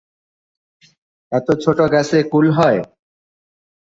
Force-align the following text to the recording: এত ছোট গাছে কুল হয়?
এত 1.31 1.47
ছোট 1.63 1.79
গাছে 1.93 2.17
কুল 2.31 2.45
হয়? 2.57 2.79